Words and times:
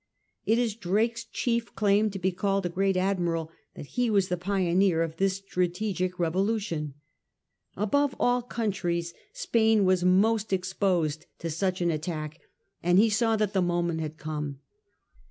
It 0.47 0.57
is 0.57 0.73
Drake's 0.73 1.25
chief 1.25 1.75
claim 1.75 2.09
to 2.09 2.17
be 2.17 2.31
called 2.31 2.65
a 2.65 2.69
great 2.69 2.97
admiral, 2.97 3.51
that 3.75 3.85
he 3.85 4.09
was 4.09 4.29
the 4.29 4.35
pioneer 4.35 5.03
of 5.03 5.17
this 5.17 5.35
strategic 5.35 6.13
revolu 6.15 6.59
tion. 6.59 6.95
Above 7.75 8.15
all 8.19 8.41
countries 8.41 9.13
Spain 9.31 9.85
was 9.85 10.03
most 10.03 10.51
exposed 10.51 11.27
to 11.37 11.51
such 11.51 11.81
an 11.81 11.91
attack, 11.91 12.39
and 12.81 12.97
he 12.97 13.11
saw 13.11 13.35
that 13.35 13.53
the 13.53 13.61
moment 13.61 13.99
had 13.99 14.17
come. 14.17 14.57